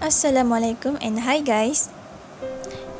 Assalamualaikum 0.00 0.96
and 1.04 1.28
hi 1.28 1.44
guys. 1.44 1.92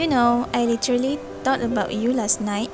You 0.00 0.08
know, 0.08 0.48
I 0.56 0.64
literally 0.64 1.20
thought 1.44 1.60
about 1.60 1.92
you 1.92 2.08
last 2.08 2.40
night. 2.40 2.72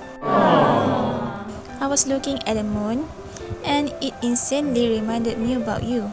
I 1.82 1.90
was 1.90 2.06
looking 2.06 2.38
at 2.46 2.54
the 2.54 2.62
moon 2.62 3.10
and 3.66 3.90
it 3.98 4.14
insanely 4.22 4.94
reminded 4.94 5.42
me 5.42 5.58
about 5.58 5.82
you. 5.82 6.06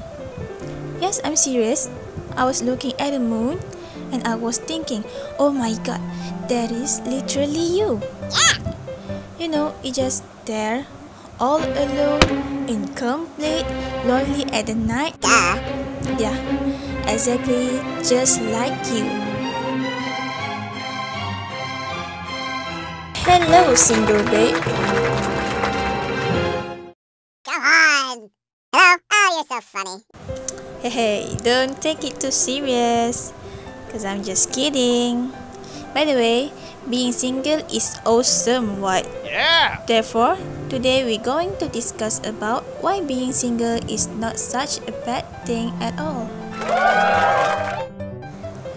Yes, 0.98 1.22
I'm 1.22 1.38
serious. 1.38 1.86
I 2.34 2.50
was 2.50 2.66
looking 2.66 2.98
at 2.98 3.14
the 3.14 3.22
moon 3.22 3.62
and 4.10 4.26
I 4.26 4.34
was 4.34 4.58
thinking, 4.58 5.06
oh 5.38 5.54
my 5.54 5.78
god, 5.86 6.02
that 6.50 6.74
is 6.74 7.06
literally 7.06 7.78
you. 7.78 8.02
You 9.38 9.54
know, 9.54 9.78
it 9.86 9.94
just 9.94 10.26
there, 10.50 10.90
all 11.38 11.62
alone, 11.62 12.66
incomplete, 12.66 13.70
lonely 14.02 14.50
at 14.50 14.66
the 14.66 14.74
night. 14.74 15.14
Yeah, 16.18 16.36
exactly 17.08 17.78
just 18.02 18.42
like 18.42 18.74
you. 18.90 19.06
Hello, 23.28 23.76
single 23.76 24.24
babe. 24.26 24.56
Come 27.46 27.62
on. 27.62 28.30
Hello? 28.74 28.98
Oh, 29.12 29.30
you're 29.36 29.46
so 29.46 29.62
funny. 29.62 30.02
Hey, 30.82 30.90
hey, 30.90 31.38
don't 31.44 31.80
take 31.82 32.04
it 32.04 32.20
too 32.20 32.32
serious. 32.32 33.34
Cause 33.92 34.06
I'm 34.06 34.24
just 34.24 34.54
kidding. 34.54 35.32
By 35.94 36.06
the 36.06 36.14
way, 36.14 36.52
being 36.90 37.14
single 37.14 37.62
is 37.70 38.02
awesome, 38.04 38.82
what? 38.82 39.06
Yeah! 39.24 39.78
Therefore, 39.86 40.38
today 40.74 41.06
we're 41.06 41.22
going 41.22 41.56
to 41.62 41.70
discuss 41.70 42.18
about 42.26 42.66
why 42.82 43.06
being 43.06 43.32
single 43.32 43.78
is 43.86 44.10
not 44.18 44.42
such 44.42 44.82
a 44.90 44.92
bad 45.06 45.24
thing 45.46 45.70
at 45.80 45.94
all. 46.02 46.26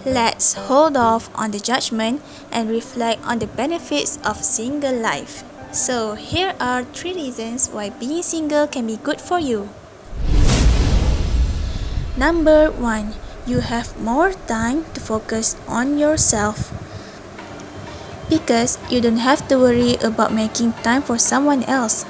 Let's 0.05 0.53
hold 0.53 0.95
off 0.95 1.33
on 1.33 1.51
the 1.51 1.59
judgment 1.59 2.21
and 2.51 2.69
reflect 2.69 3.25
on 3.25 3.39
the 3.39 3.47
benefits 3.47 4.19
of 4.21 4.37
single 4.45 4.93
life. 4.93 5.41
So, 5.73 6.13
here 6.13 6.53
are 6.59 6.83
three 6.93 7.17
reasons 7.17 7.69
why 7.73 7.89
being 7.89 8.21
single 8.21 8.67
can 8.67 8.85
be 8.85 9.01
good 9.01 9.19
for 9.19 9.39
you. 9.39 9.69
Number 12.13 12.69
1. 12.69 13.13
You 13.47 13.65
have 13.65 13.97
more 13.97 14.37
time 14.45 14.85
to 14.93 15.01
focus 15.01 15.57
on 15.67 15.97
yourself. 15.97 16.69
Because 18.33 18.81
you 18.89 18.97
don't 18.97 19.21
have 19.21 19.45
to 19.53 19.61
worry 19.61 19.93
about 20.01 20.33
making 20.33 20.73
time 20.81 21.05
for 21.05 21.21
someone 21.21 21.61
else. 21.69 22.01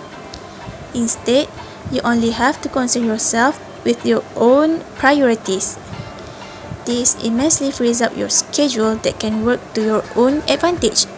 Instead, 0.95 1.51
you 1.91 1.99
only 2.07 2.31
have 2.31 2.63
to 2.63 2.71
concern 2.71 3.03
yourself 3.03 3.59
with 3.83 4.05
your 4.07 4.23
own 4.39 4.87
priorities. 4.95 5.75
This 6.87 7.19
immensely 7.19 7.71
frees 7.75 7.99
up 7.99 8.15
your 8.15 8.31
schedule 8.31 8.95
that 9.03 9.19
can 9.19 9.43
work 9.43 9.59
to 9.75 9.83
your 9.83 10.03
own 10.15 10.47
advantage. 10.47 11.11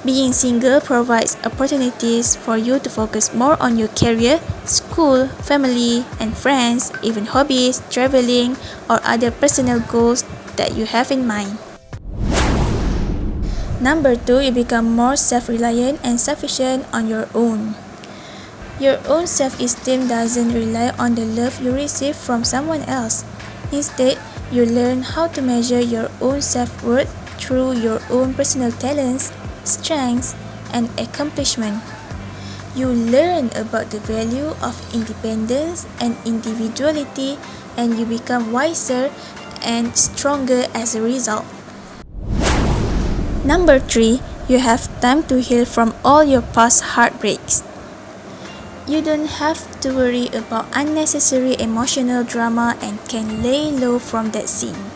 Being 0.00 0.32
single 0.32 0.80
provides 0.80 1.36
opportunities 1.44 2.36
for 2.36 2.56
you 2.56 2.80
to 2.80 2.88
focus 2.88 3.36
more 3.36 3.60
on 3.60 3.76
your 3.76 3.88
career, 3.92 4.40
school, 4.64 5.28
family, 5.44 6.08
and 6.20 6.32
friends, 6.32 6.92
even 7.02 7.26
hobbies, 7.36 7.84
traveling, 7.92 8.56
or 8.88 9.00
other 9.04 9.30
personal 9.30 9.80
goals 9.80 10.24
that 10.56 10.72
you 10.72 10.84
have 10.88 11.12
in 11.12 11.26
mind. 11.26 11.56
Number 13.80 14.14
two, 14.14 14.38
you 14.38 14.52
become 14.52 14.94
more 14.94 15.16
self 15.16 15.48
reliant 15.48 15.98
and 16.04 16.20
sufficient 16.20 16.86
on 16.92 17.08
your 17.08 17.26
own. 17.34 17.74
Your 18.78 18.98
own 19.06 19.26
self 19.26 19.58
esteem 19.58 20.06
doesn't 20.06 20.54
rely 20.54 20.90
on 20.98 21.14
the 21.14 21.26
love 21.26 21.60
you 21.62 21.72
receive 21.72 22.14
from 22.14 22.44
someone 22.44 22.82
else. 22.86 23.24
Instead, 23.72 24.18
you 24.50 24.66
learn 24.66 25.02
how 25.02 25.26
to 25.26 25.42
measure 25.42 25.80
your 25.80 26.10
own 26.20 26.42
self 26.42 26.70
worth 26.82 27.10
through 27.38 27.78
your 27.78 27.98
own 28.10 28.34
personal 28.34 28.70
talents, 28.70 29.32
strengths, 29.64 30.34
and 30.72 30.90
accomplishment. 30.98 31.82
You 32.74 32.90
learn 32.90 33.50
about 33.54 33.90
the 33.90 34.02
value 34.02 34.54
of 34.62 34.74
independence 34.94 35.86
and 36.00 36.18
individuality, 36.26 37.38
and 37.76 37.98
you 37.98 38.06
become 38.06 38.50
wiser 38.50 39.10
and 39.62 39.96
stronger 39.96 40.66
as 40.74 40.94
a 40.94 41.02
result. 41.02 41.46
Number 43.44 43.78
three, 43.78 44.22
you 44.48 44.58
have 44.58 44.88
time 45.04 45.22
to 45.28 45.36
heal 45.36 45.66
from 45.68 45.92
all 46.02 46.24
your 46.24 46.40
past 46.40 46.96
heartbreaks. 46.96 47.62
You 48.88 49.04
don't 49.04 49.36
have 49.36 49.60
to 49.80 49.92
worry 49.92 50.32
about 50.32 50.72
unnecessary 50.72 51.52
emotional 51.60 52.24
drama 52.24 52.76
and 52.80 52.96
can 53.04 53.42
lay 53.42 53.68
low 53.70 53.98
from 53.98 54.32
that 54.32 54.48
scene. 54.48 54.88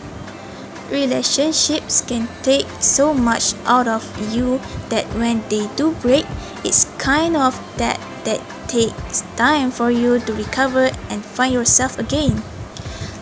Relationships 0.89 2.01
can 2.01 2.27
take 2.41 2.65
so 2.81 3.13
much 3.13 3.53
out 3.69 3.87
of 3.87 4.01
you 4.33 4.57
that 4.89 5.05
when 5.13 5.45
they 5.53 5.69
do 5.77 5.93
break, 6.01 6.25
it's 6.65 6.89
kind 6.97 7.37
of 7.37 7.53
that 7.77 8.01
that 8.25 8.41
takes 8.67 9.21
time 9.37 9.69
for 9.69 9.93
you 9.93 10.17
to 10.25 10.33
recover 10.33 10.89
and 11.13 11.21
find 11.21 11.53
yourself 11.53 12.01
again. 12.01 12.41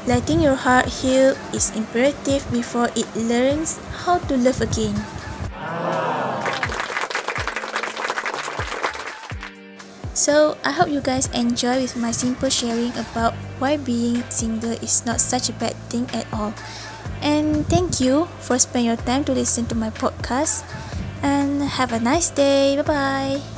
Letting 0.08 0.40
your 0.40 0.56
heart 0.56 1.04
heal 1.04 1.36
is 1.52 1.76
imperative 1.76 2.48
before 2.50 2.88
it 2.96 3.12
learns 3.12 3.76
how 4.08 4.20
to 4.32 4.40
love 4.40 4.64
again. 4.64 4.96
So, 10.18 10.58
I 10.66 10.74
hope 10.74 10.90
you 10.90 10.98
guys 10.98 11.30
enjoy 11.30 11.86
with 11.86 11.94
my 11.94 12.10
simple 12.10 12.50
sharing 12.50 12.90
about 12.98 13.38
why 13.62 13.78
being 13.78 14.26
single 14.34 14.74
is 14.82 15.06
not 15.06 15.22
such 15.22 15.46
a 15.50 15.54
bad 15.54 15.78
thing 15.94 16.10
at 16.10 16.26
all. 16.34 16.58
And 17.22 17.70
thank 17.70 18.02
you 18.02 18.26
for 18.42 18.58
spending 18.58 18.90
your 18.90 18.98
time 19.06 19.30
to 19.30 19.32
listen 19.38 19.70
to 19.70 19.76
my 19.78 19.94
podcast. 19.94 20.66
And 21.22 21.62
have 21.62 21.94
a 21.94 22.02
nice 22.02 22.34
day. 22.34 22.82
Bye 22.82 22.90
bye. 22.90 23.57